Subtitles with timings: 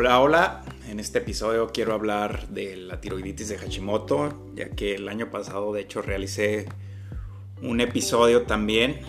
[0.00, 0.62] Hola, hola.
[0.88, 5.72] En este episodio quiero hablar de la tiroiditis de Hashimoto, ya que el año pasado
[5.72, 6.68] de hecho realicé
[7.62, 9.00] un episodio también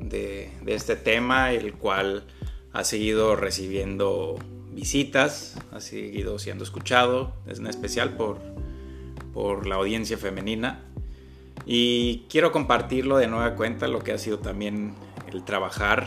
[0.00, 2.24] de, este tema, el cual
[2.72, 4.36] ha seguido recibiendo
[4.72, 8.38] visitas, ha seguido siendo escuchado, es en especial por,
[9.34, 10.80] por la audiencia femenina.
[11.66, 14.94] Y quiero compartirlo de nueva cuenta, lo que ha sido también
[15.30, 16.06] el trabajar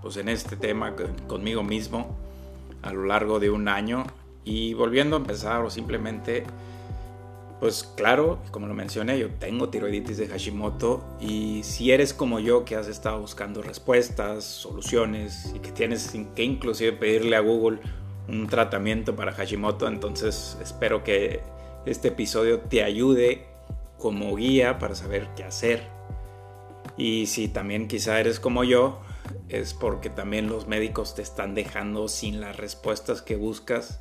[0.00, 0.96] pues en este tema
[1.26, 2.25] conmigo mismo
[2.86, 4.04] a lo largo de un año
[4.44, 6.44] y volviendo a empezar o simplemente
[7.60, 12.66] pues claro, como lo mencioné, yo tengo tiroiditis de Hashimoto y si eres como yo
[12.66, 17.78] que has estado buscando respuestas, soluciones y que tienes que inclusive pedirle a Google
[18.28, 21.40] un tratamiento para Hashimoto, entonces espero que
[21.86, 23.46] este episodio te ayude
[23.98, 25.84] como guía para saber qué hacer.
[26.98, 29.00] Y si también quizá eres como yo,
[29.48, 34.00] es porque también los médicos te están dejando sin las respuestas que buscas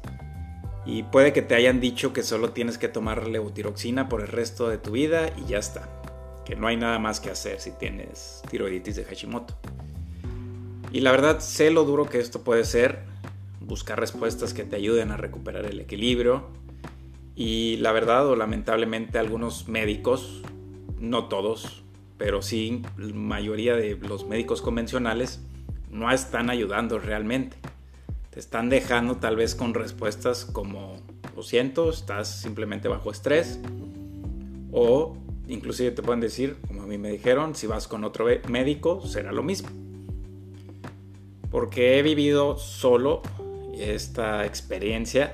[0.86, 4.70] y puede que te hayan dicho que solo tienes que tomar levotiroxina por el resto
[4.70, 5.90] de tu vida y ya está.
[6.46, 9.56] Que no hay nada más que hacer si tienes tiroiditis de Hashimoto.
[10.92, 13.00] Y la verdad sé lo duro que esto puede ser,
[13.62, 16.50] buscar respuestas que te ayuden a recuperar el equilibrio.
[17.36, 20.44] Y la verdad o lamentablemente algunos médicos,
[21.00, 21.84] no todos,
[22.18, 25.42] pero sí la mayoría de los médicos convencionales,
[25.90, 27.58] no están ayudando realmente
[28.36, 30.98] te están dejando tal vez con respuestas como
[31.38, 33.62] lo siento, estás simplemente bajo estrés
[34.74, 35.16] o
[35.48, 39.32] inclusive te pueden decir, como a mí me dijeron, si vas con otro médico será
[39.32, 39.70] lo mismo.
[41.50, 43.22] Porque he vivido solo
[43.80, 45.34] esta experiencia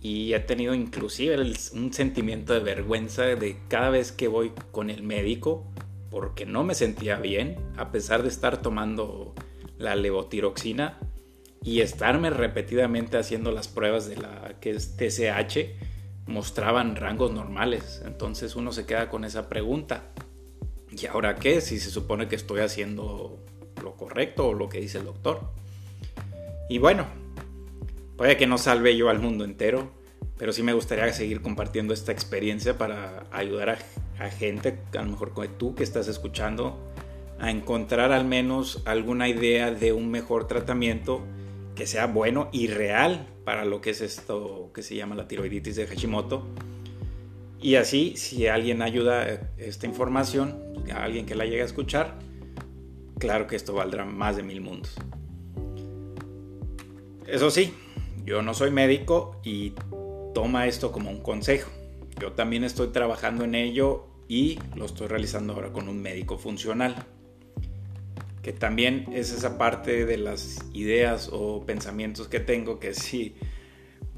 [0.00, 1.36] y he tenido inclusive
[1.74, 5.66] un sentimiento de vergüenza de cada vez que voy con el médico
[6.10, 9.34] porque no me sentía bien a pesar de estar tomando
[9.78, 10.98] la levotiroxina
[11.62, 18.02] y estarme repetidamente haciendo las pruebas de la que es TSH mostraban rangos normales.
[18.04, 20.04] Entonces uno se queda con esa pregunta.
[20.90, 21.60] ¿Y ahora qué?
[21.60, 23.38] Si se supone que estoy haciendo
[23.82, 25.40] lo correcto o lo que dice el doctor.
[26.68, 27.06] Y bueno,
[28.16, 29.90] puede que no salve yo al mundo entero,
[30.36, 33.78] pero sí me gustaría seguir compartiendo esta experiencia para ayudar a,
[34.18, 36.76] a gente, a lo mejor como tú que estás escuchando,
[37.38, 41.22] a encontrar al menos alguna idea de un mejor tratamiento
[41.74, 45.76] que sea bueno y real para lo que es esto que se llama la tiroiditis
[45.76, 46.44] de Hashimoto.
[47.60, 49.26] Y así, si alguien ayuda
[49.56, 50.60] esta información,
[50.92, 52.18] a alguien que la llegue a escuchar,
[53.18, 54.96] claro que esto valdrá más de mil mundos.
[57.26, 57.72] Eso sí,
[58.24, 59.74] yo no soy médico y
[60.34, 61.70] toma esto como un consejo.
[62.20, 67.06] Yo también estoy trabajando en ello y lo estoy realizando ahora con un médico funcional
[68.42, 73.34] que también es esa parte de las ideas o pensamientos que tengo que sí,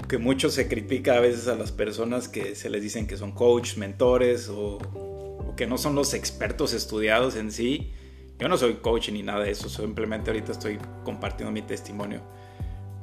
[0.07, 3.33] que mucho se critica a veces a las personas que se les dicen que son
[3.33, 7.91] coach, mentores o, o que no son los expertos estudiados en sí.
[8.39, 12.21] Yo no soy coach ni nada de eso, simplemente ahorita estoy compartiendo mi testimonio.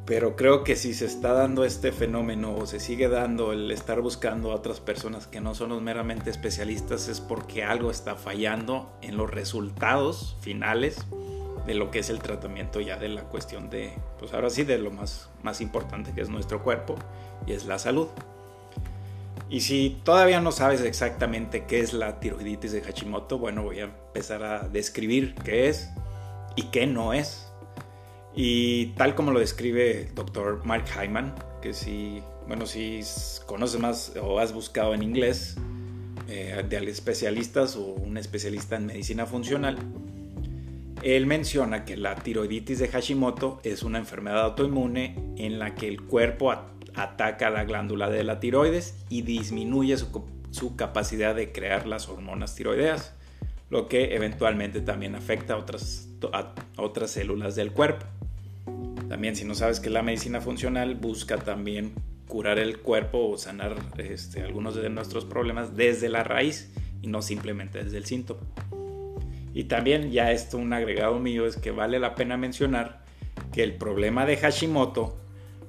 [0.08, 4.00] Pero creo que si se está dando este fenómeno o se sigue dando el estar
[4.00, 8.91] buscando a otras personas que no son los meramente especialistas es porque algo está fallando
[9.02, 11.04] en los resultados finales
[11.66, 14.78] de lo que es el tratamiento ya de la cuestión de, pues ahora sí, de
[14.78, 16.94] lo más, más importante que es nuestro cuerpo
[17.46, 18.08] y es la salud.
[19.50, 23.84] Y si todavía no sabes exactamente qué es la tiroiditis de Hashimoto, bueno, voy a
[23.84, 25.90] empezar a describir qué es
[26.56, 27.47] y qué no es.
[28.41, 33.00] Y tal como lo describe el doctor Mark Hyman, que si, bueno, si
[33.47, 35.56] conoces más o has buscado en inglés
[36.28, 39.76] eh, de especialistas o un especialista en medicina funcional,
[41.03, 46.03] él menciona que la tiroiditis de Hashimoto es una enfermedad autoinmune en la que el
[46.03, 46.55] cuerpo
[46.94, 53.16] ataca la glándula de la tiroides y disminuye su, capacidad de crear las hormonas tiroideas,
[53.69, 58.06] lo que eventualmente también afecta a otras, a otras células del cuerpo.
[59.08, 61.94] También si no sabes que la medicina funcional busca también
[62.26, 66.70] curar el cuerpo o sanar este, algunos de nuestros problemas desde la raíz
[67.00, 68.40] y no simplemente desde el síntoma.
[69.55, 73.02] Y también ya esto un agregado mío es que vale la pena mencionar
[73.52, 75.19] que el problema de Hashimoto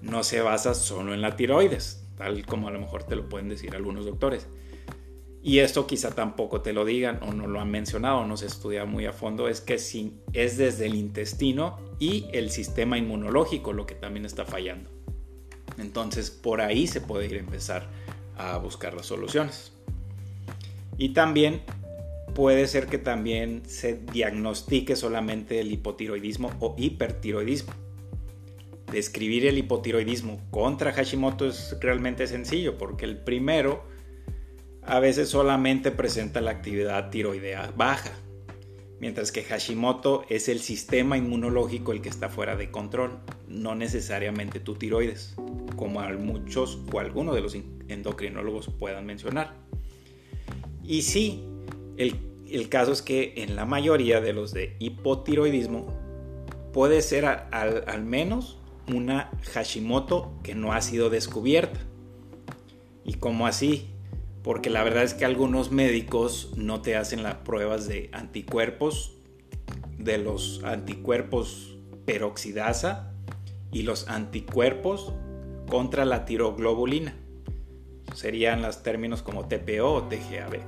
[0.01, 3.49] no se basa solo en la tiroides, tal como a lo mejor te lo pueden
[3.49, 4.47] decir algunos doctores.
[5.41, 8.83] Y esto quizá tampoco te lo digan o no lo han mencionado, no se estudia
[8.83, 13.85] muy a fondo, es que si es desde el intestino y el sistema inmunológico lo
[13.85, 14.89] que también está fallando.
[15.77, 17.87] Entonces por ahí se puede ir a empezar
[18.37, 19.73] a buscar las soluciones.
[20.97, 21.61] Y también
[22.33, 27.73] puede ser que también se diagnostique solamente el hipotiroidismo o hipertiroidismo.
[28.91, 33.83] describir el hipotiroidismo contra Hashimoto es realmente sencillo, porque el primero
[34.81, 38.11] a veces solamente presenta la actividad tiroidea baja,
[38.99, 44.59] mientras que Hashimoto es el sistema inmunológico el que está fuera de control, no necesariamente
[44.59, 45.35] tu tiroides,
[45.75, 47.55] como muchos o algunos de los
[47.87, 49.53] endocrinólogos puedan mencionar.
[50.83, 51.43] Y sí,
[51.97, 55.93] el, caso es que en la mayoría de los de hipotiroidismo
[56.73, 58.57] puede ser al, menos
[58.91, 61.79] una Hashimoto que no ha sido descubierta.
[63.05, 63.87] ¿Y cómo así?
[64.43, 69.17] Porque la verdad es que algunos médicos no te hacen las pruebas de anticuerpos,
[69.97, 73.11] de los anticuerpos peroxidasa
[73.71, 75.13] y los anticuerpos
[75.69, 77.15] contra la tiroglobulina.
[78.15, 80.59] Serían los términos como TPO o TGAB.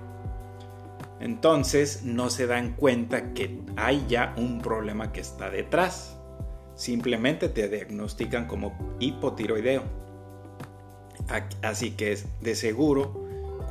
[1.20, 6.18] Entonces no se dan cuenta que hay ya un problema que está detrás.
[6.76, 9.84] Simplemente te diagnostican como hipotiroideo.
[11.62, 13.21] Así que de seguro,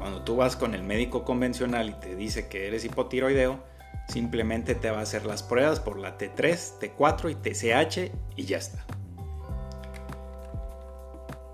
[0.01, 3.63] cuando tú vas con el médico convencional y te dice que eres hipotiroideo,
[4.09, 8.57] simplemente te va a hacer las pruebas por la T3, T4 y TSH y ya
[8.57, 8.87] está.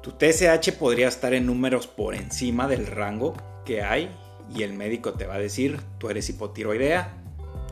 [0.00, 3.34] Tu TSH podría estar en números por encima del rango
[3.64, 4.16] que hay
[4.54, 7.14] y el médico te va a decir, tú eres hipotiroidea,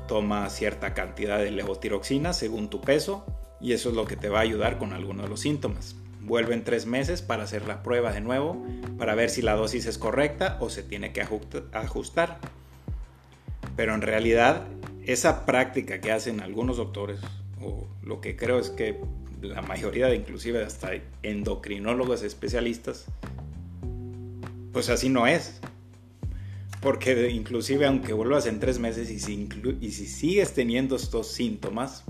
[0.09, 3.25] toma cierta cantidad de levotiroxina según tu peso
[3.61, 5.95] y eso es lo que te va a ayudar con algunos de los síntomas.
[6.25, 8.65] Vuelve en tres meses para hacer la prueba de nuevo
[8.99, 12.39] para ver si la dosis es correcta o se tiene que ajustar.
[13.77, 14.67] Pero en realidad
[15.05, 17.21] esa práctica que hacen algunos doctores,
[17.61, 18.99] o lo que creo es que
[19.43, 20.93] la mayoría de inclusive hasta
[21.23, 23.05] endocrinólogos especialistas,
[24.73, 25.61] pues así no es.
[26.81, 29.49] Porque inclusive aunque vuelvas en tres meses y
[29.81, 32.05] y si sigues teniendo estos síntomas,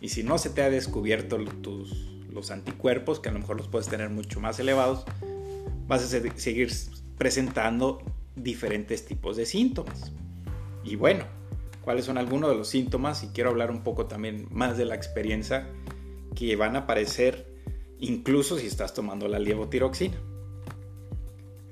[0.00, 3.68] y si no se te ha descubierto tus, los anticuerpos, que a lo mejor los
[3.68, 5.04] puedes tener mucho más elevados,
[5.86, 6.72] vas a seguir
[7.16, 8.02] presentando
[8.36, 10.12] diferentes tipos de síntomas.
[10.84, 11.24] Y bueno,
[11.82, 13.22] ¿cuáles son algunos de los síntomas?
[13.24, 15.68] Y quiero hablar un poco también más de la experiencia
[16.34, 17.46] que van a aparecer
[17.98, 20.16] incluso si estás tomando la levotiroxina.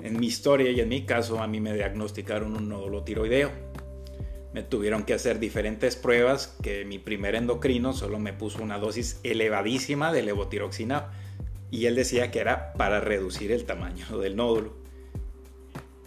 [0.00, 3.50] En mi historia y en mi caso, a mí me diagnosticaron un nódulo tiroideo.
[4.52, 9.20] Me tuvieron que hacer diferentes pruebas que mi primer endocrino solo me puso una dosis
[9.22, 11.10] elevadísima de levotiroxina
[11.70, 14.72] y él decía que era para reducir el tamaño del nódulo.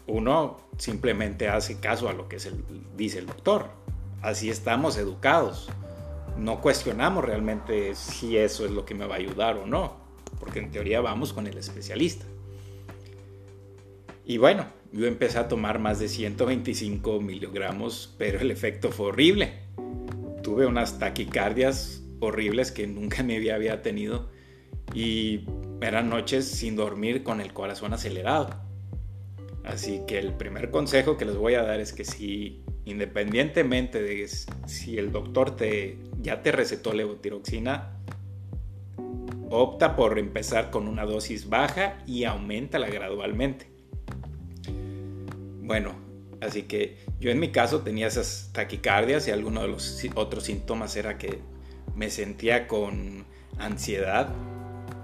[0.07, 2.38] Uno simplemente hace caso a lo que
[2.97, 3.68] dice el doctor.
[4.21, 5.69] Así estamos educados.
[6.38, 9.97] No cuestionamos realmente si eso es lo que me va a ayudar o no,
[10.39, 12.25] porque en teoría vamos con el especialista.
[14.25, 19.53] Y bueno, yo empecé a tomar más de 125 miligramos, pero el efecto fue horrible.
[20.44, 24.30] Tuve unas taquicardias horribles que nunca me había tenido
[24.94, 25.45] y
[25.81, 28.68] eran noches sin dormir con el corazón acelerado.
[29.63, 34.27] Así que el primer consejo que les voy a dar es que si independientemente de
[34.65, 38.00] si el doctor te ya te recetó levotiroxina,
[39.50, 43.79] opta por empezar con una dosis baja y aumenta gradualmente.
[45.69, 45.94] Bueno,
[46.42, 50.95] así que yo en mi caso tenía esas taquicardias y algunos de los otros síntomas
[50.95, 51.42] era que
[51.94, 53.28] me sentía con
[53.59, 54.30] ansiedad,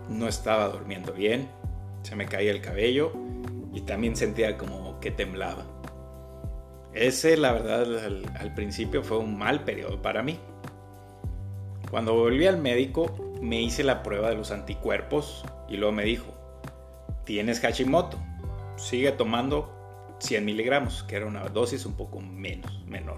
[0.09, 1.47] no estaba durmiendo bien,
[2.01, 3.13] se me caía el cabello
[3.75, 5.67] y también sentía como que temblaba.
[6.95, 8.03] Ese, la verdad,
[8.39, 10.39] al, principio fue un mal periodo para mí.
[11.91, 16.33] Cuando volví al médico, me hice la prueba de los anticuerpos y luego me dijo,
[17.23, 18.17] tienes Hashimoto,
[18.77, 19.74] sigue tomando
[20.19, 23.17] 100 miligramos, que era una dosis un poco menos, menor.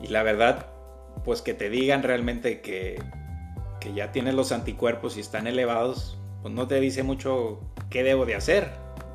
[0.00, 0.66] Y la verdad,
[1.24, 3.00] pues que te digan realmente que,
[3.80, 7.60] que ya tienes los anticuerpos y están elevados, pues no te dice mucho
[7.90, 8.70] qué debo de hacer.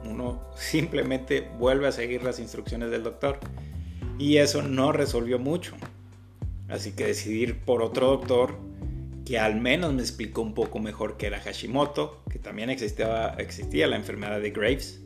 [0.05, 3.39] Uno simplemente vuelve a seguir las instrucciones del doctor.
[4.19, 5.75] Y eso no resolvió mucho.
[6.69, 8.57] Así que decidí ir por otro doctor
[9.25, 13.95] que al menos me explicó un poco mejor que era Hashimoto, que también existía la
[13.95, 15.03] enfermedad de Graves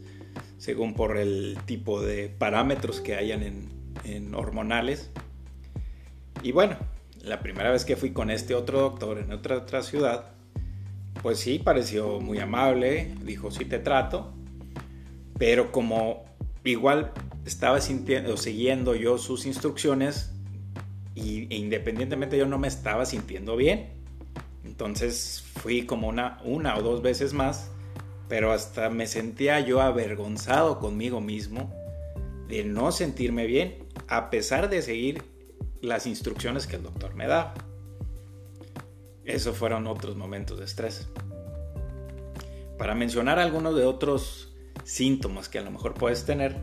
[0.57, 3.43] según por el tipo de parámetros que hayan
[4.03, 5.09] en, hormonales.
[6.43, 6.77] Y bueno,
[7.21, 10.31] la primera vez que fui con este otro doctor en otra, otra ciudad,
[11.21, 14.33] pues sí, pareció muy amable, dijo sí te trato,
[15.37, 16.25] pero como
[16.63, 17.11] igual
[17.45, 20.31] estaba sintiendo, siguiendo yo sus instrucciones
[21.15, 23.89] y, e independientemente yo no me estaba sintiendo bien,
[24.63, 27.71] entonces fui como una, una o dos veces más
[28.27, 31.73] pero hasta me sentía yo avergonzado conmigo mismo
[32.47, 35.23] de no sentirme bien a pesar de seguir
[35.81, 37.53] las instrucciones que el doctor me daba.
[39.25, 41.07] esos fueron otros momentos de estrés.
[42.77, 46.55] Para mencionar algunos de otros síntomas que a lo mejor puedes tener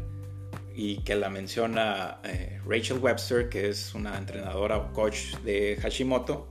[0.74, 6.48] y que la menciona eh, Rachel Webster, que es una entrenadora o coach de Hashimoto,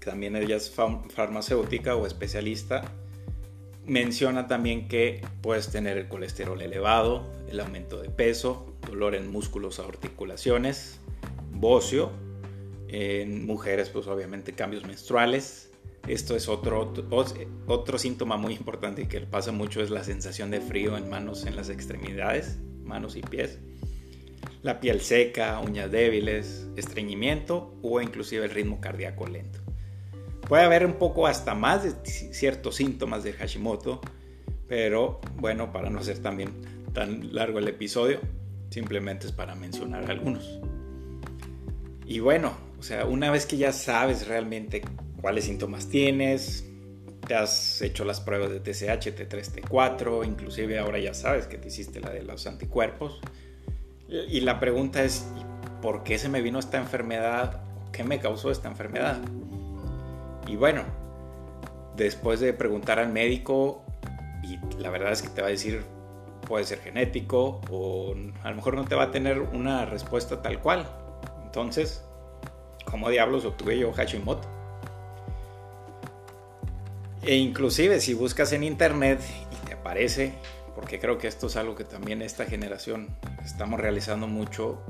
[0.00, 2.84] que también ella es farmacéutica o especialista,
[3.86, 9.78] menciona también que puedes tener el colesterol elevado, el aumento de peso, dolor en músculos
[9.78, 11.00] o articulaciones,
[11.52, 12.10] bocio,
[12.88, 15.70] en mujeres pues obviamente cambios menstruales.
[16.06, 16.92] Esto es otro,
[17.66, 21.56] otro, síntoma muy importante que pasa mucho es la sensación de frío en manos, en
[21.56, 23.58] las extremidades, manos y pies.
[24.62, 29.63] La piel seca, uñas débiles, estreñimiento o inclusive el ritmo cardíaco lento.
[30.48, 34.00] Puede haber un poco hasta más de ciertos síntomas de Hashimoto,
[34.68, 36.50] pero bueno, para no hacer también
[36.92, 38.20] tan largo el episodio,
[38.70, 40.60] simplemente es para mencionar algunos.
[42.06, 44.82] Y bueno, o sea, una vez que ya sabes realmente
[45.20, 46.66] cuáles síntomas tienes,
[47.26, 51.68] te has hecho las pruebas de TSH, T3, T4, inclusive ahora ya sabes que te
[51.68, 53.20] hiciste la de los anticuerpos.
[54.08, 55.26] Y la pregunta es,
[55.80, 57.62] ¿por qué se me vino esta enfermedad?
[57.90, 59.18] ¿Qué me causó esta enfermedad?
[60.46, 60.84] Y bueno,
[61.96, 63.84] después de preguntar al médico,
[64.42, 65.84] y la verdad es que te va a decir,
[66.46, 70.60] puede ser genético o a lo mejor no te va a tener una respuesta tal
[70.60, 70.86] cual.
[71.44, 72.04] Entonces,
[72.84, 74.48] ¿cómo diablos obtuve yo Hashimoto?
[77.22, 79.20] E inclusive si buscas en internet
[79.50, 80.34] y te aparece,
[80.74, 84.82] porque creo que esto es algo que también esta generación estamos realizando mucho,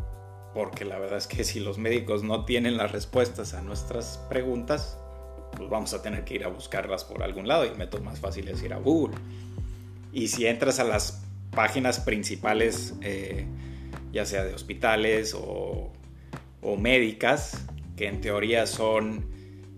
[0.53, 4.99] porque la verdad es que si los médicos no tienen las respuestas a nuestras preguntas,
[5.65, 8.21] pues vamos a tener que ir a buscarlas por algún lado y el método más
[8.21, 9.17] fácil es ir a Google.
[10.13, 13.47] Y si entras a las páginas principales, eh,
[14.13, 15.91] ya sea de hospitales o,
[16.79, 17.67] médicas,
[17.97, 19.27] que en teoría son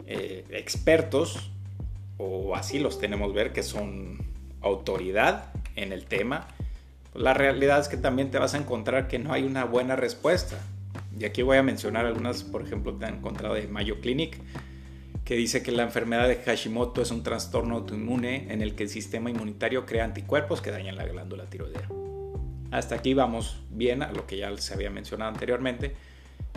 [0.07, 1.51] eh, expertos,
[2.17, 4.19] o así los tenemos ver, que son
[4.61, 6.49] autoridad en el tema,
[7.13, 9.95] pues la realidad es que también te vas a encontrar que no hay una buena
[9.97, 10.59] respuesta.
[11.19, 14.39] Y aquí voy a mencionar algunas, por ejemplo, te he encontrado de Mayo Clinic,
[15.27, 18.89] que dice que la enfermedad de Hashimoto es un trastorno autoinmune en el que el
[18.89, 21.89] sistema inmunitario crea anticuerpos que dañan la glándula tiroidea.
[22.71, 25.97] Hasta aquí vamos bien a lo que ya se había mencionado anteriormente,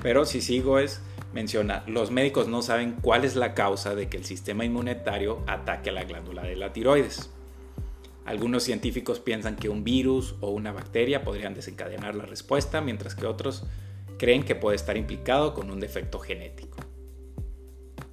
[0.04, 1.02] pero si sigo es,
[1.34, 5.90] menciona, los médicos no saben cuál es la causa de que el sistema inmunitario ataque
[5.90, 7.32] a la glándula de la tiroides.
[8.24, 13.26] Algunos científicos piensan que un virus o una bacteria podrían desencadenar la respuesta, mientras que
[13.26, 13.64] otros
[14.20, 16.89] creen que puede estar implicado con un defecto genético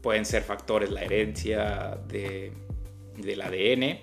[0.06, 2.52] pueden ser factores la herencia de,
[3.16, 3.98] del ADN,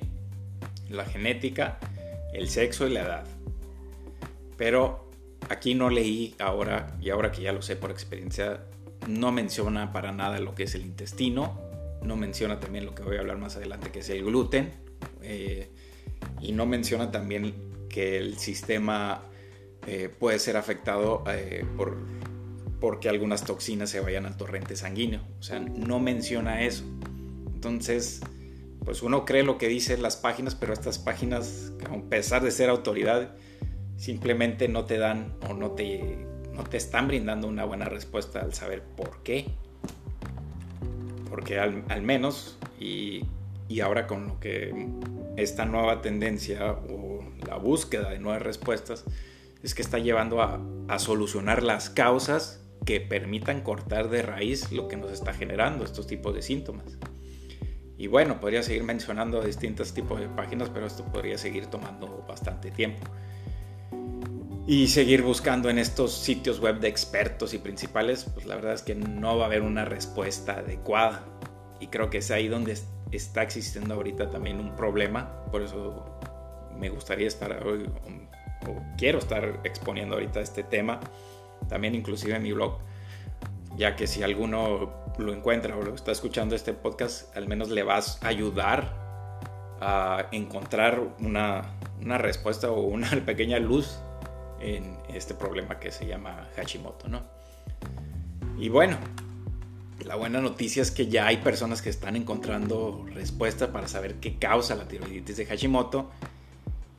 [0.90, 1.80] la genética,
[2.34, 3.24] el sexo y la edad.
[4.58, 5.10] Pero
[5.48, 8.66] aquí no leí ahora, y ahora que ya lo sé por experiencia,
[9.08, 11.58] no menciona para nada lo que es el intestino,
[12.02, 14.74] no menciona también lo que voy a hablar más adelante, que es el gluten,
[15.22, 15.70] eh,
[16.42, 19.24] y no menciona también que el sistema
[19.88, 21.96] eh, puede ser afectado eh, por
[22.84, 25.22] porque algunas toxinas se vayan al torrente sanguíneo.
[25.40, 26.84] O sea, no menciona eso.
[27.54, 28.20] Entonces,
[28.84, 32.70] pues uno cree lo que dicen las páginas, pero estas páginas, a pesar de ser
[32.70, 33.36] autoridad,
[33.96, 38.54] simplemente no te dan o no te, no te están brindando una buena respuesta al
[38.54, 39.46] saber por qué.
[41.30, 43.24] Porque al, menos, y,
[43.70, 44.90] y ahora con lo que
[45.38, 49.06] esta nueva tendencia o la búsqueda de nuevas respuestas,
[49.64, 50.60] es que está llevando a,
[50.90, 56.08] a solucionar las causas que permitan cortar de raíz lo que nos está generando estos
[56.08, 56.98] tipos de síntomas.
[57.98, 62.72] Y bueno, podría seguir mencionando distintos tipos de páginas, pero esto podría seguir tomando bastante
[62.72, 63.08] tiempo.
[64.66, 68.82] Y seguir buscando en estos sitios web de expertos y principales, pues la verdad es
[68.82, 71.26] que no va a haber una respuesta adecuada.
[71.80, 72.78] Y creo que es ahí donde
[73.12, 75.46] está existiendo ahorita también un problema.
[75.52, 76.20] Por eso
[76.78, 77.86] me gustaría estar hoy,
[78.68, 81.00] o quiero estar exponiendo ahorita este tema
[81.68, 82.78] también inclusive en mi blog,
[83.78, 87.84] ya que si alguno lo encuentra o lo está escuchando este podcast, al menos le
[87.84, 89.04] vas a ayudar
[89.82, 94.00] a encontrar una, una respuesta o una pequeña luz
[94.60, 97.22] en este problema que se llama Hashimoto, ¿no?
[98.58, 98.98] Y bueno,
[100.06, 104.38] la buena noticia es que ya hay personas que están encontrando respuestas para saber qué
[104.38, 106.12] causa la tiroiditis de Hashimoto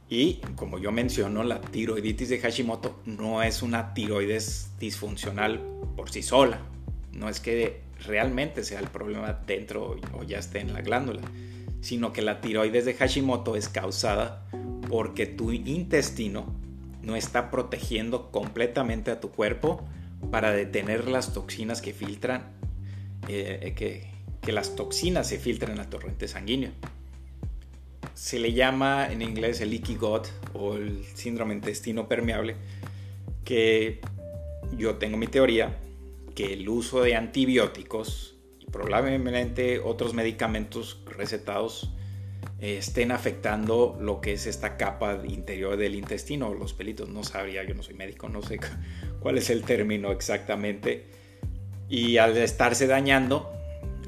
[0.08, 5.60] y como yo menciono, la tiroiditis de Hashimoto no es una tiroides disfuncional
[5.96, 6.60] por sí sola.
[7.12, 11.22] No es que realmente sea el problema dentro o ya esté en la glándula,
[11.80, 14.46] sino que la tiroides de Hashimoto es causada
[14.88, 16.54] porque tu intestino
[17.02, 19.84] no está protegiendo completamente a tu cuerpo
[20.30, 22.52] para detener las toxinas que filtran,
[23.28, 26.70] eh, que, que las toxinas se filtren al torrente sanguíneo.
[28.12, 32.56] Se le llama en inglés el leaky gut o el síndrome intestino permeable,
[33.44, 34.00] que
[34.76, 35.78] yo tengo mi teoría
[36.34, 41.90] que el uso de antibióticos y probablemente otros medicamentos recetados
[42.60, 47.08] eh, estén afectando lo que es esta capa interior del intestino, los pelitos.
[47.08, 48.58] No sabría, yo no soy médico, no sé
[49.20, 51.06] cuál es el término exactamente.
[51.88, 53.52] Y al estarse dañando,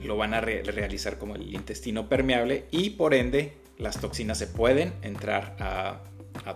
[0.02, 4.92] lo van a realizar como el intestino permeable y por ende las toxinas se pueden
[5.02, 6.00] entrar a,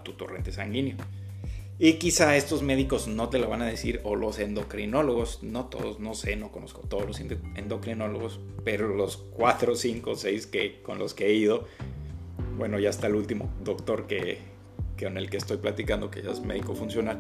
[0.05, 0.97] tu torrente sanguíneo.
[1.79, 5.99] Y quizá estos médicos no te lo van a decir, o los endocrinólogos, no todos,
[5.99, 11.15] no sé, no conozco todos los endocrinólogos, pero los 4, 5, 6 que, con los
[11.15, 11.67] que he ido,
[12.59, 14.39] bueno, ya está el último doctor que,
[14.99, 17.19] con el que estoy platicando, que ya es médico funcional,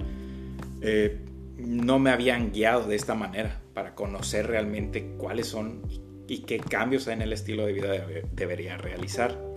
[0.82, 1.18] eh,
[1.56, 5.82] no me habían guiado de esta manera para conocer realmente cuáles son
[6.28, 9.49] y, qué cambios en el estilo de vida debería realizar.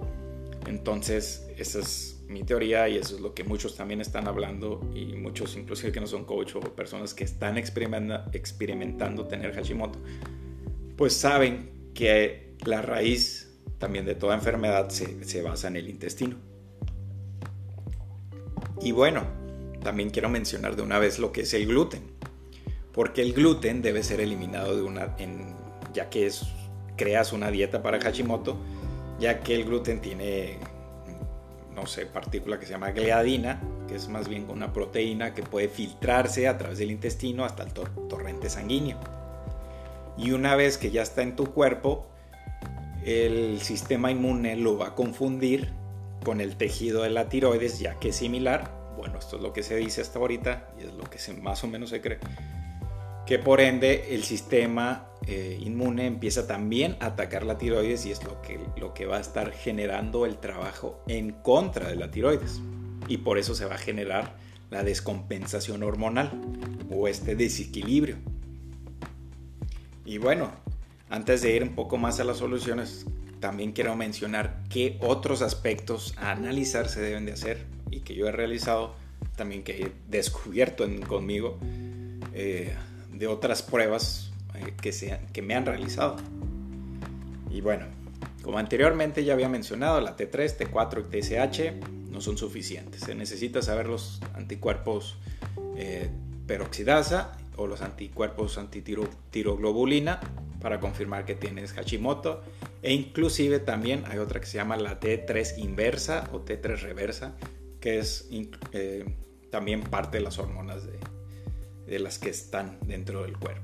[0.67, 5.13] Entonces, esa es mi teoría y eso es lo que muchos también están hablando y
[5.15, 9.99] muchos inclusive que no son coach o personas que están experimentando tener Hashimoto,
[10.95, 16.37] pues saben que la raíz también de toda enfermedad se, se basa en el intestino.
[18.81, 19.23] Y bueno,
[19.83, 22.01] también quiero mencionar de una vez lo que es el gluten,
[22.91, 25.55] porque el gluten debe ser eliminado de una, en,
[25.93, 26.43] ya que es,
[26.95, 28.57] creas una dieta para Hashimoto,
[29.23, 30.59] ya que el gluten tiene
[31.73, 35.69] no sé, partícula que se llama gliadina, que es más bien una proteína que puede
[35.69, 38.99] filtrarse a través del intestino hasta el torrente sanguíneo.
[40.17, 42.05] Y una vez que ya está en tu cuerpo,
[43.05, 45.71] el sistema inmune lo va a confundir
[46.23, 48.69] con el tejido de la tiroides, ya que es similar.
[48.97, 51.63] Bueno, esto es lo que se dice hasta ahorita y es lo que se, más
[51.63, 52.19] o menos se cree.
[53.25, 58.23] Que por ende el sistema eh, inmune empieza también a atacar la tiroides y es
[58.23, 62.61] lo que, lo que va a estar generando el trabajo en contra de la tiroides.
[63.07, 64.35] Y por eso se va a generar
[64.69, 66.31] la descompensación hormonal
[66.89, 68.17] o este desequilibrio.
[70.05, 70.51] Y bueno,
[71.09, 73.05] antes de ir un poco más a las soluciones,
[73.39, 78.27] también quiero mencionar qué otros aspectos a analizar se deben de hacer y que yo
[78.27, 78.95] he realizado,
[79.35, 81.59] también que he descubierto conmigo
[82.33, 82.73] eh,
[83.13, 84.91] de otras pruebas eh, que,
[85.31, 86.17] que me han realizado.
[87.49, 87.85] Y bueno,
[88.43, 93.01] como anteriormente ya había mencionado, la T3, T4 y TSH no son suficientes.
[93.01, 95.17] Se necesita saber los anticuerpos
[95.77, 96.09] eh,
[96.45, 100.19] peroxidasa o los anticuerpos antitiroglobulina
[100.61, 102.43] para confirmar que tienes Hashimoto.
[102.81, 107.35] E inclusive también hay otra que se llama la T3 inversa o T3 reversa,
[107.79, 108.27] que es
[108.73, 109.05] eh,
[109.49, 110.99] también parte de las hormonas de
[111.87, 113.61] las que están dentro del cuerpo.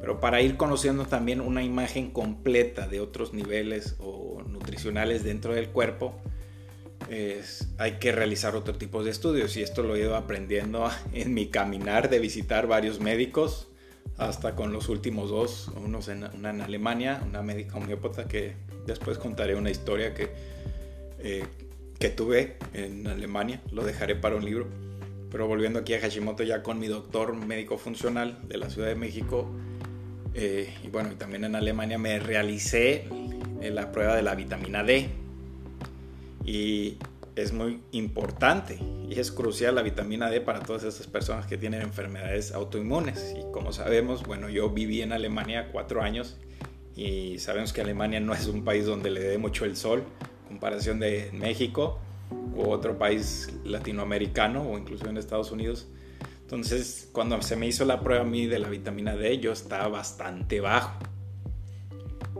[0.00, 5.68] Pero para ir conociendo también una imagen completa de otros niveles o nutricionales dentro del
[5.68, 6.20] cuerpo,
[7.78, 11.46] hay que realizar otro tipo de estudios y esto lo he ido aprendiendo en mi
[11.48, 13.68] caminar de visitar varios médicos
[14.18, 18.54] hasta con los últimos dos, unos en, una en Alemania, una médica homeópata que
[18.86, 20.30] después contaré una historia que,
[21.18, 21.44] eh,
[21.98, 24.66] que tuve en Alemania, lo dejaré para un libro.
[25.32, 28.94] Pero volviendo aquí a Hashimoto ya con mi doctor médico funcional de la Ciudad de
[28.94, 29.50] México,
[30.34, 33.06] eh, y bueno, también en Alemania me realicé
[33.62, 35.08] eh, la prueba de la vitamina D.
[36.44, 36.98] Y
[37.34, 41.80] es muy importante y es crucial la vitamina D para todas esas personas que tienen
[41.80, 43.34] enfermedades autoinmunes.
[43.38, 46.36] Y como sabemos, bueno, yo viví en Alemania cuatro años
[46.94, 50.04] y sabemos que Alemania no es un país donde le dé mucho el sol,
[50.48, 51.98] comparación de México
[52.54, 55.88] u otro país latinoamericano o incluso en Estados Unidos.
[56.42, 59.88] Entonces, cuando se me hizo la prueba a mí de la vitamina D, yo estaba
[59.88, 60.98] bastante bajo.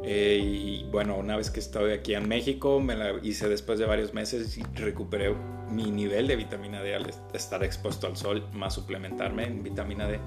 [0.04, 3.86] Eh, y bueno, una vez que estoy aquí en México, me la hice después de
[3.86, 5.34] varios meses y recuperé
[5.70, 10.18] mi nivel de vitamina D al estar expuesto al sol, más suplementarme en vitamina D.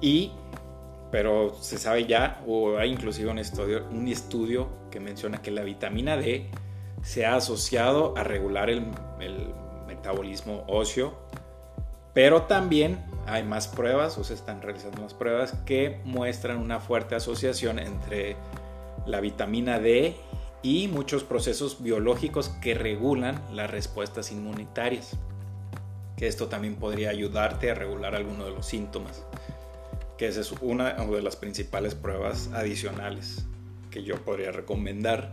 [0.00, 0.32] Y,
[1.10, 5.62] pero se sabe ya, o hay inclusive un estudio, un estudio que menciona que la
[5.62, 6.50] vitamina D
[7.04, 8.86] se ha asociado a regular el,
[9.86, 11.14] metabolismo óseo
[12.14, 17.16] pero también hay más pruebas, o se están realizando más pruebas que muestran una fuerte
[17.16, 18.36] asociación entre
[19.04, 20.14] la vitamina D
[20.62, 25.16] y muchos procesos biológicos que regulan las respuestas inmunitarias.
[26.16, 29.24] Que esto también podría ayudarte a regular algunos de los síntomas.
[30.16, 33.44] Que esa es una de las principales pruebas adicionales
[33.90, 35.32] que yo podría recomendar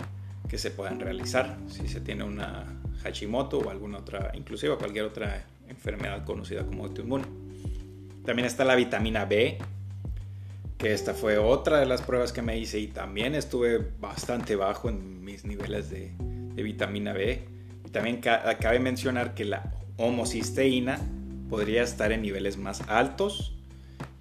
[0.51, 2.65] que se puedan realizar si se tiene una
[3.03, 7.23] Hashimoto o alguna otra, inclusive cualquier otra enfermedad conocida como autoinmune.
[8.25, 9.59] También está la vitamina B,
[10.77, 14.89] que esta fue otra de las pruebas que me hice y también estuve bastante bajo
[14.89, 16.11] en mis niveles de,
[16.61, 17.47] vitamina B.
[17.93, 20.99] También cabe mencionar que la homocisteína
[21.49, 23.55] podría estar en niveles más altos.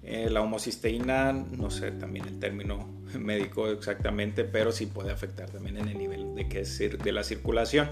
[0.01, 5.77] Eh, la homocisteína, no sé también el término médico exactamente, pero sí puede afectar también
[5.77, 7.89] en el nivel de, que es de la circulación.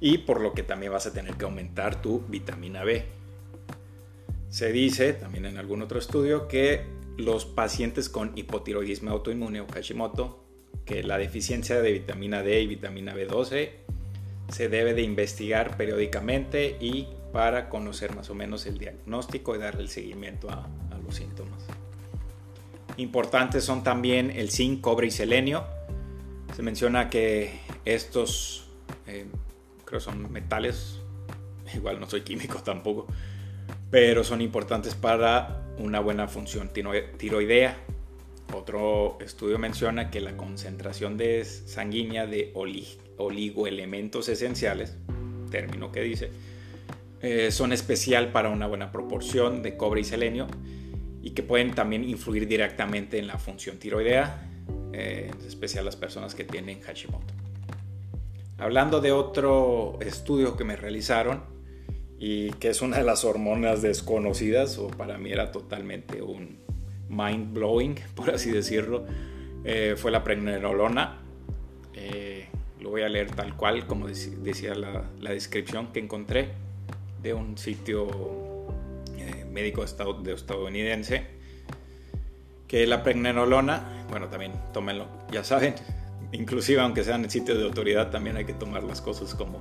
[0.00, 3.04] Y por lo que también vas a tener que aumentar tu vitamina B.
[4.48, 6.84] Se dice, también en algún otro estudio, que
[7.16, 10.42] los pacientes con hipotiroidismo autoinmune o Hashimoto,
[10.84, 13.70] que la deficiencia de vitamina D y vitamina B12
[14.48, 19.82] se debe de investigar periódicamente y para conocer más o menos el diagnóstico y darle
[19.82, 20.68] el seguimiento a,
[21.04, 21.59] los síntomas.
[23.00, 25.64] Importantes son también el zinc, cobre y selenio.
[26.54, 28.66] Se menciona que estos,
[29.06, 29.24] eh,
[29.86, 31.00] creo son metales,
[31.74, 33.06] igual no soy químico tampoco,
[33.90, 36.72] pero son importantes para una buena función
[37.16, 37.78] tiroidea.
[38.52, 42.52] Otro estudio menciona que la concentración de sanguínea de
[43.16, 44.98] oligoelementos esenciales,
[45.50, 46.32] término que dice,
[47.22, 50.48] eh, son especial para una buena proporción de cobre y selenio
[51.22, 54.48] y que pueden también influir directamente en la función tiroidea,
[54.92, 57.34] eh, en especial las personas que tienen Hashimoto.
[58.58, 61.42] Hablando de otro estudio que me realizaron
[62.18, 66.58] y que es una de las hormonas desconocidas, o para mí era totalmente un
[67.08, 69.04] mind blowing, por así decirlo,
[69.64, 71.18] eh, fue la pregnenolona.
[72.80, 76.48] lo voy a leer tal cual, como decía la, la descripción que encontré
[77.22, 78.49] de un sitio eh,
[79.50, 81.40] médico de estadounidense
[82.70, 85.74] que la pregnenolona, bueno, también tómenlo, ya saben,
[86.30, 89.60] inclusive aunque sean en sitios de autoridad, también hay que tomar las cosas como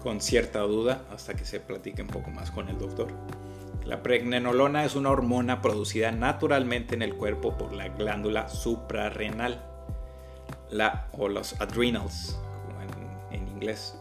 [0.00, 3.08] con cierta duda hasta que se platique un poco más con el doctor.
[3.84, 9.64] La pregnenolona es una hormona producida naturalmente en el cuerpo por la glándula suprarrenal,
[10.70, 13.96] la, o los adrenals, como en, en inglés.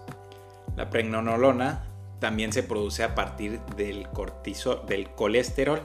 [0.76, 1.89] La pregnenolona
[2.20, 5.82] también se produce a partir del, cortisol, del colesterol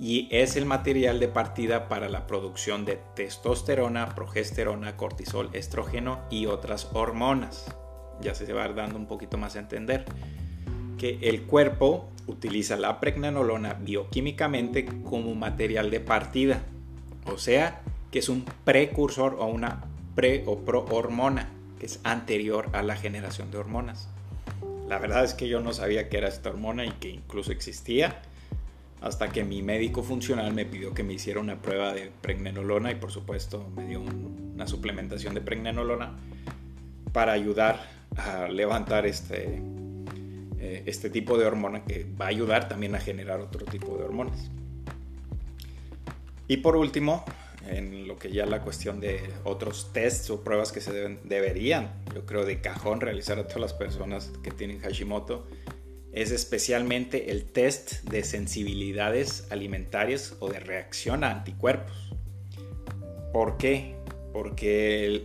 [0.00, 6.46] y es el material de partida para la producción de testosterona, progesterona, cortisol, estrógeno y
[6.46, 7.66] otras hormonas.
[8.20, 10.04] Ya se va dando un poquito más a entender
[10.98, 16.62] que el cuerpo utiliza la pregnenolona bioquímicamente como material de partida,
[17.26, 22.82] o sea, que es un precursor o una pre o prohormona, que es anterior a
[22.82, 24.08] la generación de hormonas.
[24.88, 28.22] La verdad es que yo no sabía que era esta hormona y que incluso existía
[29.02, 32.94] hasta que mi médico funcional me pidió que me hiciera una prueba de pregnenolona y
[32.94, 36.16] por supuesto me dio una suplementación de pregnenolona
[37.12, 39.62] para ayudar a levantar este,
[40.58, 44.04] eh, este tipo de hormona que va a ayudar también a generar otro tipo de
[44.04, 44.50] hormonas.
[46.48, 47.24] Y por último,
[47.68, 51.92] en lo que ya la cuestión de otros tests o pruebas que se deben, deberían,
[52.14, 55.46] yo creo, de cajón realizar a todas las personas que tienen Hashimoto,
[56.12, 62.12] es especialmente el test de sensibilidades alimentarias o de reacción a anticuerpos.
[63.32, 63.94] ¿Por qué?
[64.32, 65.24] Porque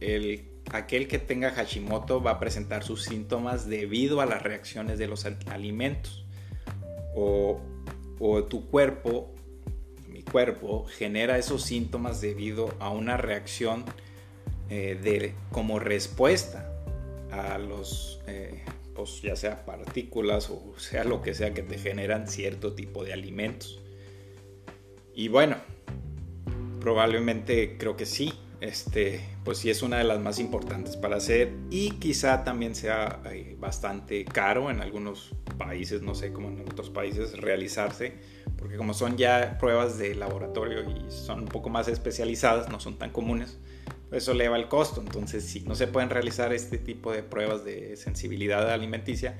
[0.00, 5.08] el, aquel que tenga Hashimoto va a presentar sus síntomas debido a las reacciones de
[5.08, 6.26] los alimentos.
[7.14, 7.60] O,
[8.20, 9.34] o tu cuerpo
[10.30, 13.84] cuerpo genera esos síntomas debido a una reacción
[14.70, 16.70] eh, de, como respuesta
[17.30, 18.62] a los, eh,
[18.94, 23.12] pues, ya sea partículas o sea lo que sea que te generan cierto tipo de
[23.12, 23.80] alimentos.
[25.14, 25.56] Y bueno,
[26.80, 31.52] probablemente creo que sí, este, pues sí es una de las más importantes para hacer
[31.70, 36.90] y quizá también sea eh, bastante caro en algunos países, no sé, como en otros
[36.90, 38.14] países, realizarse
[38.58, 42.98] porque como son ya pruebas de laboratorio y son un poco más especializadas, no son
[42.98, 43.58] tan comunes,
[44.10, 45.00] eso eleva el costo.
[45.00, 49.38] Entonces, si no se pueden realizar este tipo de pruebas de sensibilidad alimenticia,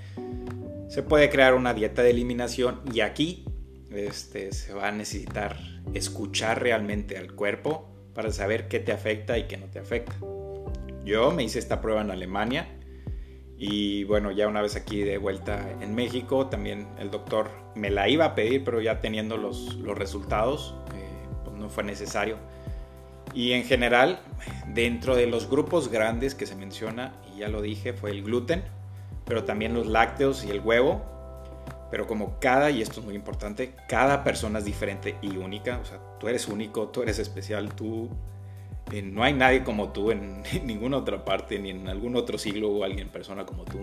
[0.89, 3.45] se puede crear una dieta de eliminación y aquí
[3.91, 5.59] este, se va a necesitar
[5.95, 10.15] escuchar realmente al cuerpo para saber qué te afecta y qué no te afecta.
[11.05, 12.78] Yo me hice esta prueba en Alemania
[13.59, 18.09] y bueno, ya una vez aquí de vuelta en México, también el doctor me la
[18.09, 22.37] iba a pedir, pero ya teniendo los, los resultados, eh, pues no fue necesario.
[23.35, 24.21] Y en general,
[24.69, 28.63] dentro de los grupos grandes que se menciona, y ya lo dije, fue el gluten,
[29.25, 31.03] pero también los lácteos y el huevo.
[31.91, 35.79] Pero como cada, y esto es muy importante, cada persona es diferente y única.
[35.79, 38.09] O sea, tú eres único, tú eres especial, tú
[39.03, 42.85] no hay nadie como tú en, ninguna otra parte, ni en algún otro siglo o
[42.85, 43.81] alguien persona como tú.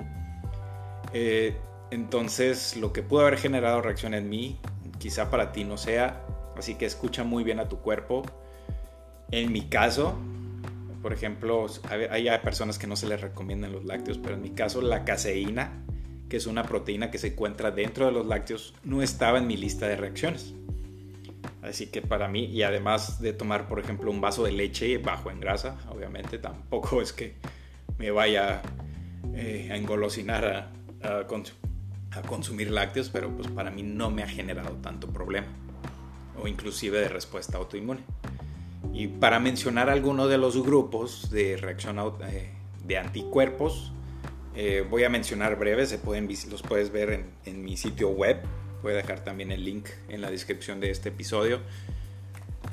[1.13, 1.55] Eh,
[1.91, 4.59] entonces, lo que pudo haber generado reacción en mí,
[4.97, 6.25] quizá para ti no sea
[6.57, 8.23] Así que escucha muy bien a tu cuerpo.
[9.31, 10.15] En mi caso,
[11.01, 14.81] por ejemplo, hay personas que no se les recomiendan los lácteos, pero en mi caso
[14.81, 15.83] la caseína,
[16.29, 19.57] que es una proteína que se encuentra dentro de los lácteos, no estaba en mi
[19.57, 20.53] lista de reacciones.
[21.67, 25.31] Así que para mí, y además de tomar, por ejemplo, un vaso de leche bajo
[25.31, 27.35] en grasa, obviamente tampoco es que
[27.97, 28.61] me vaya
[29.33, 34.75] eh, a engolosinar a, a, consumir lácteos, pero pues para mí no me ha generado
[34.77, 35.47] tanto problema,
[36.41, 38.01] o inclusive de respuesta autoinmune.
[38.93, 41.99] Y para mencionar algunos de los grupos de reacción
[42.29, 42.51] eh,
[42.85, 43.91] de anticuerpos,
[44.55, 48.37] eh, voy a mencionar breves, se pueden, los puedes ver en, en mi sitio web,
[48.85, 51.59] voy a dejar también el link en la descripción de este episodio.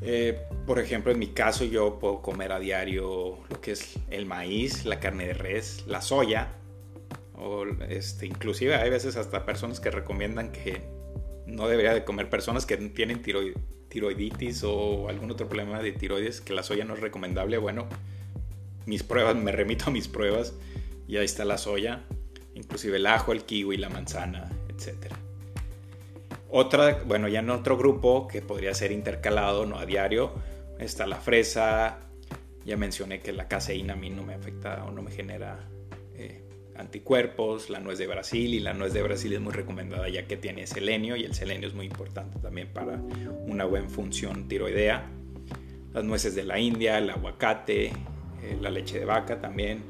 [0.03, 4.27] Eh, por ejemplo, en mi caso yo puedo comer a diario lo que es el
[4.27, 6.53] maíz, la carne de res, la soya,
[7.35, 10.83] o este, inclusive hay veces hasta personas que recomiendan que
[11.46, 13.22] no debería de comer personas que tienen
[13.88, 17.57] tiroiditis o algún otro problema de tiroides, que la soya no es recomendable.
[17.57, 17.88] Bueno,
[18.85, 20.53] mis pruebas, me remito a mis pruebas
[21.09, 22.03] y ahí está la soya,
[22.55, 25.16] inclusive el ajo, el kiwi, la manzana, etcétera.
[26.54, 30.34] Otra, bueno, ya en otro grupo que podría ser intercalado, no a diario,
[30.78, 32.00] está la fresa.
[32.66, 35.66] Ya mencioné que la caseína a mí no me afecta o no me genera
[36.14, 36.44] eh,
[36.76, 37.70] anticuerpos.
[37.70, 40.66] La nuez de Brasil y la nuez de Brasil es muy recomendada ya que tiene
[40.66, 43.00] selenio y el selenio es muy importante también para
[43.46, 45.10] una buena función tiroidea.
[45.94, 49.84] Las nueces de la India, el aguacate, eh, la leche de vaca también,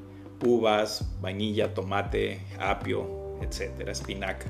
[0.44, 4.46] uvas, vainilla, tomate, apio, etcétera, espinaca.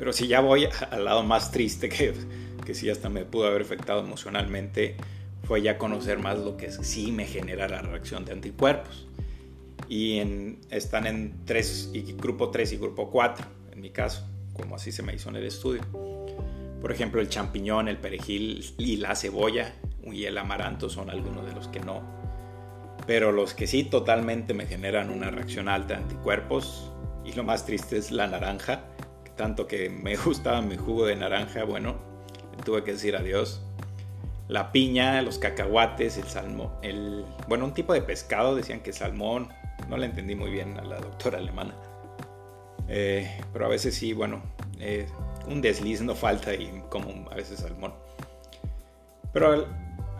[0.00, 2.14] Pero si ya voy al lado más triste, que,
[2.64, 4.96] que sí hasta me pudo haber afectado emocionalmente,
[5.44, 9.06] fue ya conocer más lo que sí me genera la reacción de anticuerpos.
[9.90, 10.22] Y
[10.70, 15.02] están en tres, y grupo 3 y grupo 4, en mi caso, como así se
[15.02, 15.82] me hizo en el estudio.
[16.80, 21.52] Por ejemplo, el champiñón, el perejil y la cebolla y el amaranto son algunos de
[21.52, 22.00] los que no.
[23.06, 26.90] Pero los que sí totalmente me generan una reacción alta de anticuerpos,
[27.22, 28.84] y lo más triste es la naranja,
[29.40, 31.96] tanto que me gustaba mi jugo de naranja, bueno,
[32.62, 33.62] tuve que decir adiós.
[34.48, 39.48] La piña, los cacahuates, el salmón, el, bueno, un tipo de pescado, decían que salmón,
[39.88, 41.74] no le entendí muy bien a la doctora alemana.
[42.86, 44.42] Eh, pero a veces sí, bueno,
[44.78, 45.06] eh,
[45.46, 47.94] un desliz no falta y como a veces salmón.
[49.32, 49.68] Pero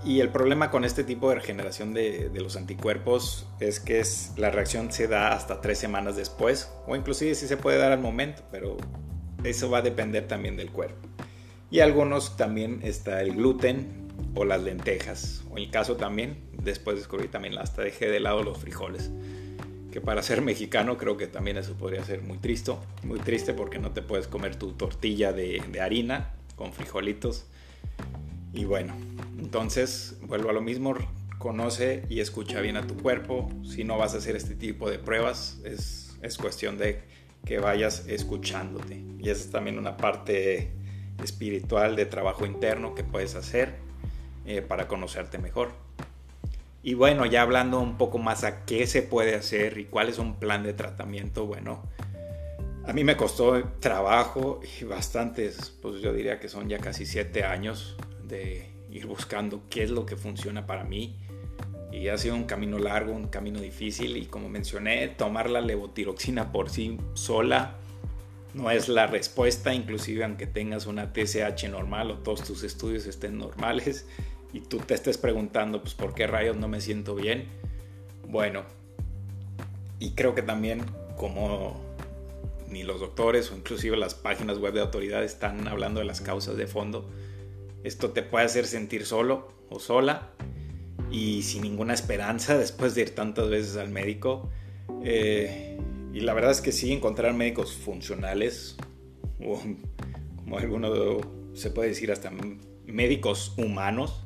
[0.02, 4.33] y el problema con este tipo de regeneración de, de, los anticuerpos es que es,
[4.38, 8.00] la reacción se da hasta tres semanas después, o inclusive sí se puede dar al
[8.00, 8.78] momento, pero
[9.44, 11.09] eso va a depender también del cuerpo.
[11.70, 15.44] Y algunos también está el gluten o las lentejas.
[15.50, 19.11] O en el caso también, después descubrí también hasta dejé de lado los frijoles.
[19.92, 22.72] Que para ser mexicano creo que también eso podría ser muy triste.
[23.05, 27.46] Muy triste porque no te puedes comer tu tortilla de, de harina con frijolitos.
[28.53, 28.94] Y bueno,
[29.38, 30.94] entonces vuelvo a lo mismo.
[31.38, 33.48] Conoce y escucha bien a tu cuerpo.
[33.64, 37.00] Si no vas a hacer este tipo de pruebas, es, es cuestión de
[37.44, 39.03] que vayas escuchándote.
[39.18, 40.70] Y esa es también una parte
[41.22, 43.76] espiritual de trabajo interno que puedes hacer
[44.46, 45.72] eh, para conocerte mejor.
[46.83, 50.18] Y bueno, ya hablando un poco más a qué se puede hacer y cuál es
[50.18, 51.83] un plan de tratamiento, bueno,
[52.87, 57.44] a mí me costó trabajo y bastantes, pues yo diría que son ya casi siete
[57.44, 61.18] años de ir buscando qué es lo que funciona para mí
[61.92, 66.53] y ha sido un camino largo, un camino difícil y como mencioné, tomar la levotiroxina
[66.53, 67.76] por sí sola
[68.55, 73.38] no es la respuesta, inclusive aunque tengas una TSH normal o todos tus estudios estén
[73.38, 74.07] normales
[74.53, 77.48] y tú te estés preguntando pues por qué rayos no me siento bien.
[78.29, 78.64] Bueno,
[79.98, 80.85] y creo que también
[81.16, 81.81] como
[82.68, 86.57] ni los doctores o inclusive las páginas web de autoridad están hablando de las causas
[86.57, 87.09] de fondo,
[87.85, 90.31] esto te puede hacer sentir solo o sola
[91.11, 94.49] y sin ninguna esperanza después de ir tantas veces al médico.
[95.05, 95.79] Eh,
[96.12, 98.77] y la verdad es que sí, encontrar médicos funcionales,
[99.44, 99.61] o
[100.37, 100.90] como alguno
[101.55, 102.33] se puede decir, hasta
[102.87, 104.25] médicos humanos,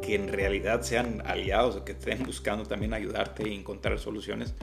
[0.00, 4.54] que en realidad sean aliados o que estén buscando también ayudarte y encontrar soluciones,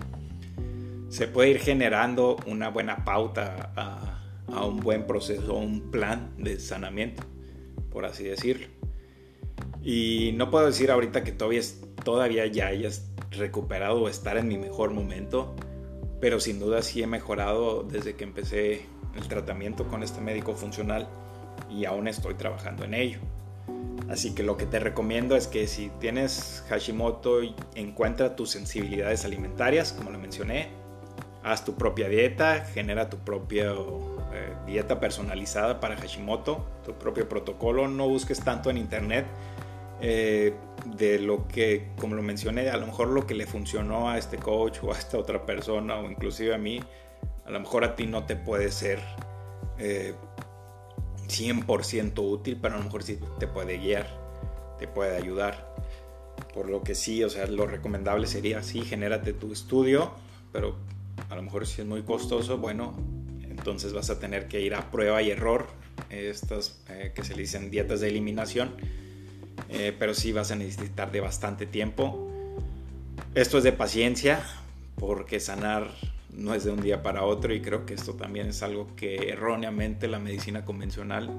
[1.10, 4.20] se puede ir generando una buena pauta a,
[4.54, 7.24] a un buen proceso, un plan de sanamiento,
[7.92, 8.79] por así decirlo.
[9.84, 11.62] Y no puedo decir ahorita que todavía,
[12.04, 15.56] todavía ya hayas recuperado o estar en mi mejor momento,
[16.20, 21.08] pero sin duda sí he mejorado desde que empecé el tratamiento con este médico funcional
[21.70, 23.20] y aún estoy trabajando en ello.
[24.10, 27.42] Así que lo que te recomiendo es que si tienes Hashimoto,
[27.76, 30.70] encuentra tus sensibilidades alimentarias, como lo mencioné,
[31.44, 37.88] haz tu propia dieta, genera tu propio eh, dieta personalizada para Hashimoto, tu propio protocolo,
[37.88, 39.26] no busques tanto en internet
[40.02, 40.54] eh,
[40.98, 44.38] de lo que, como lo mencioné, a lo mejor lo que le funcionó a este
[44.38, 46.80] coach o a esta otra persona o inclusive a mí,
[47.46, 49.00] a lo mejor a ti no te puede ser
[49.78, 54.08] 100% eh, útil, pero a lo mejor sí te puede guiar,
[54.78, 55.68] te puede ayudar.
[56.54, 60.12] Por lo que sí, o sea, lo recomendable sería, sí, genérate tu estudio,
[60.54, 60.78] pero
[61.30, 62.96] a lo mejor si es muy costoso, bueno,
[63.42, 65.68] entonces vas a tener que ir a prueba y error,
[66.10, 68.74] estas eh, que se le dicen dietas de eliminación,
[69.70, 72.28] eh, pero sí vas a necesitar de bastante tiempo.
[73.36, 74.42] Esto es de paciencia,
[74.96, 75.92] porque sanar
[76.34, 79.30] no es de un día para otro y creo que esto también es algo que
[79.30, 81.30] erróneamente la medicina convencional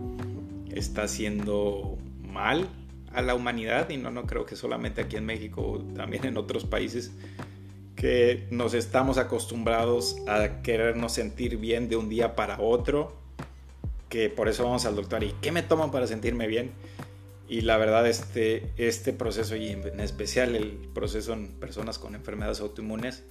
[0.72, 2.68] está haciendo mal
[3.12, 6.64] a la humanidad y no, no creo que solamente aquí en México, también en otros
[6.64, 7.12] países
[7.96, 13.12] que nos estamos acostumbrados a querernos sentir bien de un día para otro,
[14.08, 16.70] que por eso vamos al doctor y ¿qué me toman para sentirme bien?
[17.50, 22.60] Y la verdad este, este proceso y en especial el proceso en personas con enfermedades
[22.60, 23.24] autoinmunes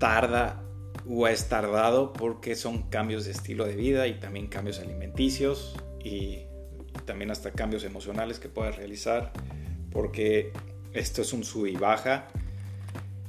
[0.00, 0.64] tarda
[1.08, 6.46] o es tardado porque son cambios de estilo de vida y también cambios alimenticios y
[7.04, 9.32] también hasta cambios emocionales que puedas realizar
[9.92, 10.52] porque
[10.92, 12.26] esto es un sub y baja.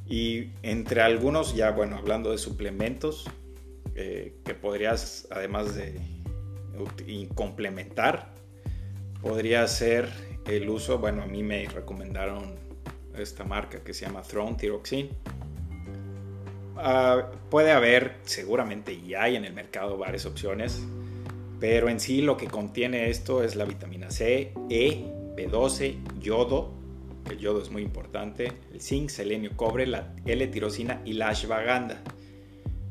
[0.08, 3.30] Y entre algunos, ya bueno, hablando de suplementos,
[3.94, 6.00] eh, que podrías, además de
[7.36, 8.37] complementar,
[9.21, 10.10] podría ser
[10.45, 12.56] el uso, bueno, a mí me recomendaron
[13.17, 15.10] esta marca que se llama Throne Thyroxine.
[16.77, 20.80] Ah, puede haber, seguramente ya hay en el mercado varias opciones,
[21.60, 26.71] pero en sí lo que contiene esto es la vitamina C, E, B12, yodo,
[27.30, 32.01] el yodo es muy importante, el zinc, selenio, cobre, la L-tirosina y la ashwagandha.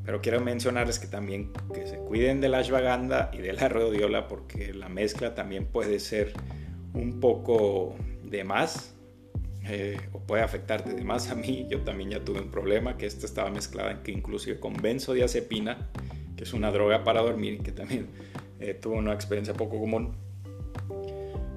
[0.06, 4.28] Pero quiero mencionarles que también que se cuiden de la ashwagandha y de la rhodiola
[4.28, 6.32] porque la mezcla también puede ser
[6.94, 8.94] un poco de más
[9.68, 11.66] eh, o puede afectarte de más a mí.
[11.68, 15.90] Yo también ya tuve un problema que esta estaba mezclada que inclusive con benzodiazepina,
[16.36, 18.06] que es una droga para dormir, que también
[18.60, 20.14] eh, una experiencia poco común,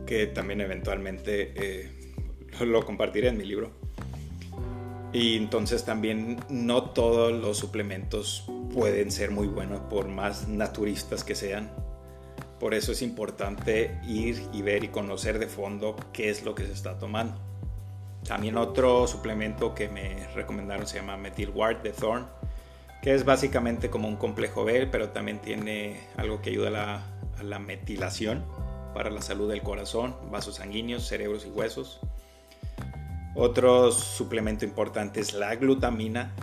[0.08, 1.92] que también eventualmente eh,
[2.62, 3.79] lo compartiré en mi libro.
[5.12, 11.34] Y entonces también no todos los suplementos pueden ser muy buenos por más naturistas que
[11.34, 11.72] sean.
[12.60, 16.66] Por eso es importante ir y ver y conocer de fondo qué es lo que
[16.66, 17.40] se está tomando.
[18.28, 21.18] También otro suplemento que me recomendaron se llama
[21.56, 22.28] Ward de Thorn,
[23.02, 27.04] que es básicamente como un complejo B, pero también tiene algo que ayuda la,
[27.38, 28.44] a la metilación
[28.94, 32.02] para la salud del corazón, vasos sanguíneos, cerebros y huesos.
[33.36, 36.34] Otro suplemento importante es la glutamina.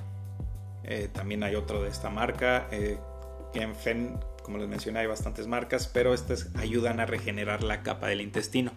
[0.84, 2.68] Eh, también hay otro de esta marca.
[2.70, 2.98] Eh,
[4.42, 8.72] como les mencioné, hay bastantes marcas, pero estas ayudan a regenerar la capa del intestino.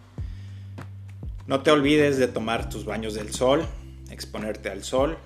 [1.48, 3.66] No te olvides de tomar tus baños del sol,
[4.10, 5.18] exponerte al sol.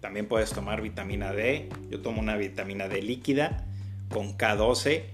[0.00, 1.68] También puedes tomar vitamina D.
[1.90, 3.66] Yo tomo una vitamina D líquida
[4.10, 5.04] con K12.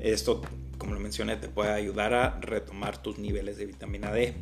[0.00, 0.42] Esto,
[0.78, 4.34] como lo mencioné, te puede ayudar a retomar tus niveles de vitamina D.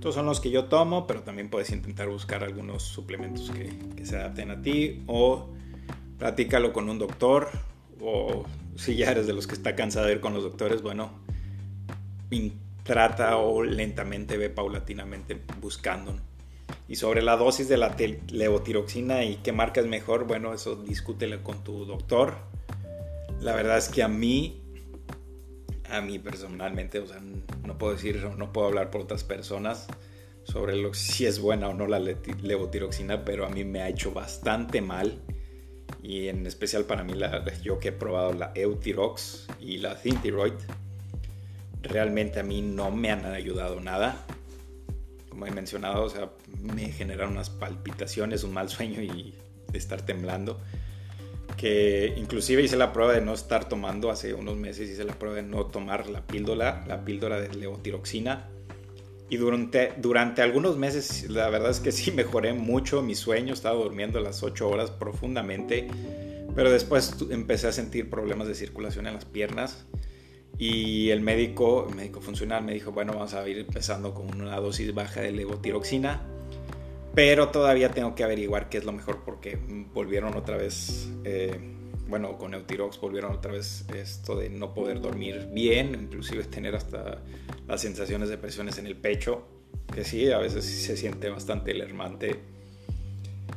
[0.00, 4.16] Estos son los que yo tomo, pero también puedes intentar buscar algunos suplementos que, se
[4.16, 5.50] adapten a ti o
[6.16, 7.50] platícalo con un doctor
[8.00, 11.10] o si ya eres de los que está cansado de ir con los doctores, bueno,
[12.82, 16.16] trata o lentamente ve paulatinamente buscando.
[16.88, 17.94] Y sobre la dosis de la
[18.30, 22.38] levotiroxina y qué marca es mejor, bueno, eso discútelo con tu doctor.
[23.42, 24.59] La verdad es que a mí
[25.90, 27.20] a mí personalmente, o sea,
[27.64, 29.86] no puedo decir, no puedo hablar por otras personas
[30.44, 34.12] sobre lo, si es buena o no la levotiroxina, pero a mí me ha hecho
[34.12, 35.18] bastante mal.
[36.02, 40.54] Y en especial para mí, la, yo que he probado la Eutirox y la Thintiroid,
[41.82, 44.24] realmente a mí no me han ayudado nada.
[45.28, 46.30] Como he mencionado, o sea,
[46.62, 49.34] me generan unas palpitaciones, un mal sueño y
[49.72, 50.60] estar temblando
[51.60, 55.36] que inclusive hice la prueba de no estar tomando hace unos meses, hice la prueba
[55.36, 58.48] de no tomar la píldora, la píldora de levotiroxina.
[59.28, 63.76] Y durante, durante algunos meses, la verdad es que sí mejoré mucho mi sueño, estaba
[63.76, 65.86] durmiendo las 8 horas profundamente,
[66.54, 69.84] pero después empecé a sentir problemas de circulación en las piernas.
[70.56, 74.56] Y el médico, el médico funcional, me dijo, bueno, vamos a ir empezando con una
[74.56, 76.22] dosis baja de levotiroxina
[77.14, 79.58] pero todavía tengo que averiguar qué es lo mejor porque
[79.92, 81.58] volvieron otra vez, eh,
[82.08, 87.22] bueno, con Eutirox volvieron otra vez esto de no poder dormir bien, inclusive tener hasta
[87.66, 89.46] las sensaciones de presiones en el pecho,
[89.92, 92.40] que sí, a veces se siente bastante alarmante.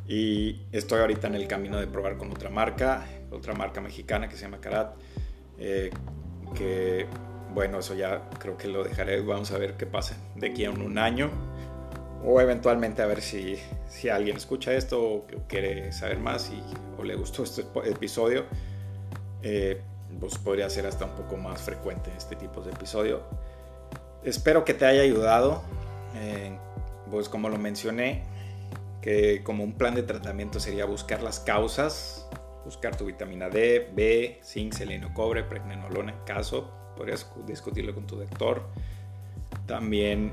[0.08, 4.36] Y estoy ahorita en el camino de probar con otra marca, otra marca mexicana que
[4.36, 4.96] se llama Karat,
[5.60, 5.92] eh,
[6.56, 7.06] que
[7.54, 10.72] bueno, eso ya creo que lo dejaré, vamos a ver qué pasa de aquí a
[10.72, 11.30] un año
[12.26, 13.60] o eventualmente a ver si,
[13.90, 16.62] si alguien escucha esto o quiere saber más y,
[16.98, 18.46] o le gustó este episodio,
[19.42, 19.82] eh,
[20.20, 23.24] pues podría ser hasta un poco más frecuente este tipo de episodio.
[24.24, 25.64] Espero que te haya ayudado,
[26.16, 26.58] eh,
[27.12, 28.24] pues como lo mencioné,
[29.02, 32.26] que como un plan de tratamiento sería buscar las causas,
[32.64, 38.16] buscar tu vitamina D, B, zinc, seleno, cobre, pregnenolona en caso, podrías discutirlo con tu
[38.16, 38.64] doctor.
[39.68, 40.32] También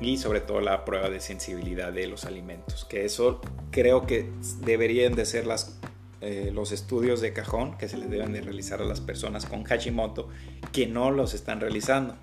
[0.00, 3.40] y sobre todo la prueba de sensibilidad de los alimentos, que eso
[3.70, 4.30] creo que
[4.60, 5.78] deberían de ser las,
[6.20, 9.64] eh, los estudios de cajón que se les deben de realizar a las personas con
[9.64, 10.28] Hashimoto
[10.72, 12.16] que no los están realizando.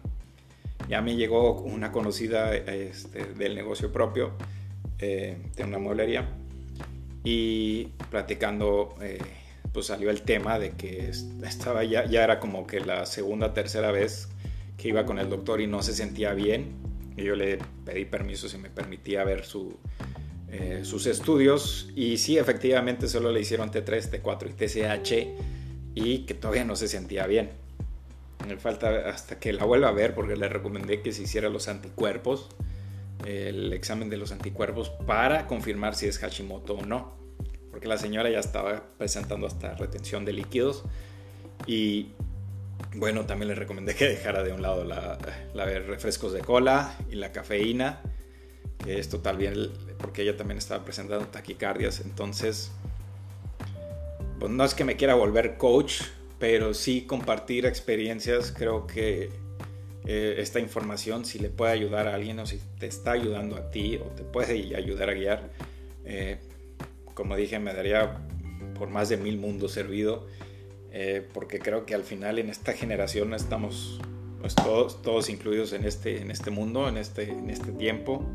[0.90, 4.34] Ya me llegó una conocida este, del negocio propio
[5.00, 6.28] eh, de una mueblería
[7.24, 9.20] y platicando eh,
[9.72, 11.10] pues salió el tema de que
[11.44, 14.28] estaba ya, ya era como que la segunda tercera vez
[14.78, 18.48] que iba con el doctor y no se sentía bien y yo le pedí permiso
[18.48, 19.78] si me permitía ver su,
[20.50, 25.28] eh, sus estudios y sí, efectivamente solo le hicieron T3, T4 y TSH
[25.96, 27.52] y que todavía no se sentía bien.
[28.48, 31.68] Me falta hasta que la vuelva a ver porque le recomendé que se hiciera los
[31.68, 32.50] anticuerpos,
[33.26, 37.16] el examen de los anticuerpos para confirmar si es Hashimoto o no.
[37.70, 40.84] Porque la señora ya estaba presentando hasta retención de líquidos
[41.66, 42.08] y
[42.96, 45.18] bueno, también le recomendé que dejara de un lado la,
[45.54, 48.02] la refrescos de cola y la cafeína,
[48.84, 52.72] que esto también, porque ella también estaba presentando taquicardias, entonces,
[54.40, 56.02] pues no es que me quiera volver coach,
[56.40, 59.30] pero sí compartir experiencias, creo que
[60.06, 63.70] eh, esta información, si le puede ayudar a alguien o si te está ayudando a
[63.70, 65.50] ti o te puede ayudar a guiar,
[66.06, 66.40] eh,
[67.14, 68.18] como dije, me daría
[68.78, 70.26] por más de mil mundos servido
[70.92, 74.00] eh, porque creo que al final en esta generación estamos
[74.42, 78.26] pues, todos, todos incluidos en este, en este mundo, en este, en este tiempo.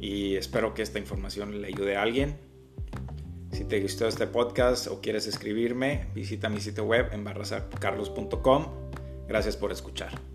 [0.00, 2.36] Y espero que esta información le ayude a alguien.
[3.52, 8.66] Si te gustó este podcast o quieres escribirme, visita mi sitio web en barrasacarlos.com.
[9.28, 10.33] Gracias por escuchar.